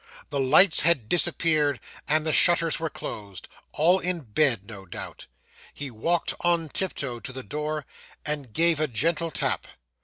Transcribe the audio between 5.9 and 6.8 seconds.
walked on